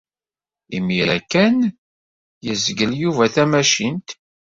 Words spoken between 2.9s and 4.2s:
Yuba tamacint.